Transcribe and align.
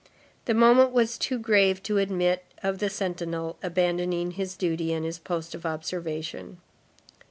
The 0.45 0.55
moment 0.55 0.93
was 0.93 1.15
too 1.15 1.37
grave 1.37 1.83
to 1.83 1.99
admit 1.99 2.43
of 2.63 2.79
the 2.79 2.89
sentinel 2.89 3.59
abandoning 3.61 4.31
his 4.31 4.57
duty 4.57 4.91
and 4.93 5.05
his 5.05 5.19
post 5.19 5.53
of 5.53 5.63
observation. 5.63 6.59